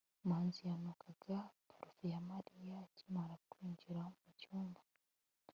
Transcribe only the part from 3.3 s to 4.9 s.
kwinjira mucyumba